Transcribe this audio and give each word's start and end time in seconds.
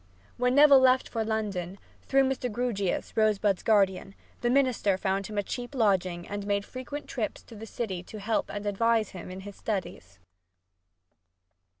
When 0.37 0.55
Neville 0.55 0.79
left 0.79 1.07
for 1.07 1.23
London, 1.23 1.77
through 2.07 2.23
Mr. 2.23 2.51
Grewgious, 2.51 3.15
Rosebud's 3.15 3.61
guardian, 3.61 4.15
the 4.39 4.49
minister 4.49 4.97
found 4.97 5.27
him 5.27 5.37
a 5.37 5.43
cheap 5.43 5.75
lodging 5.75 6.27
and 6.27 6.47
made 6.47 6.65
frequent 6.65 7.07
trips 7.07 7.43
to 7.43 7.55
the 7.55 7.67
city 7.67 8.01
to 8.05 8.19
help 8.19 8.49
and 8.51 8.65
advise 8.65 9.09
him 9.09 9.29
in 9.29 9.41
his 9.41 9.55
studies. 9.55 10.17